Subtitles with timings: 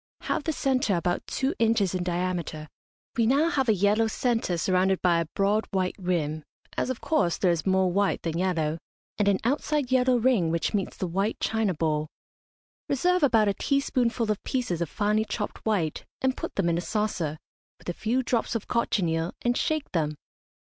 [0.21, 2.67] Have the centre about two inches in diameter.
[3.15, 6.43] We now have a yellow centre surrounded by a broad white rim
[6.75, 8.79] (as, of course, there is more white than yellow),
[9.19, 12.07] and an outside yellow ring, which meets the white china bowl.
[12.89, 16.81] Reserve about a teaspoonful of pieces of finely chopped white, and put them in a
[16.81, 17.37] saucer,
[17.77, 20.15] with a few drops of cochineal, and shake them.